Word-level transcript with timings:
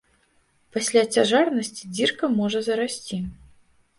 Пасля 0.77 1.01
цяжарнасці 1.17 1.83
дзірка 1.97 2.29
можа 2.39 2.59
зарасці. 2.71 3.21